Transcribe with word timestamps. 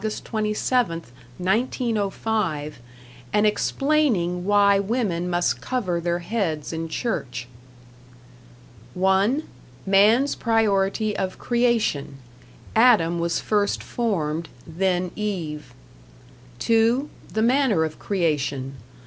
27th, 0.01 1.11
1905, 1.37 2.79
and 3.31 3.45
explaining 3.45 4.43
why 4.45 4.79
women 4.79 5.29
must 5.29 5.61
cover 5.61 6.01
their 6.01 6.17
heads 6.17 6.73
in 6.73 6.89
church: 6.89 7.47
(1) 8.95 9.43
Man's 9.85 10.33
priority 10.33 11.15
of 11.15 11.37
creation. 11.37 12.17
Adam 12.75 13.19
was 13.19 13.39
first 13.39 13.83
formed, 13.83 14.49
then 14.65 15.11
Eve. 15.15 15.71
(2) 16.57 17.07
The 17.31 17.43
manner 17.43 17.83
of 17.83 17.99
creation. 17.99 18.77